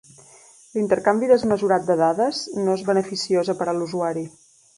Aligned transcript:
L'intercanvi 0.77 1.29
desmesurat 1.31 1.85
de 1.89 1.97
dades 1.99 2.41
no 2.63 2.75
és 2.79 2.85
beneficiosa 2.89 3.57
per 3.61 3.69
a 3.71 3.77
l'usuari. 3.79 4.27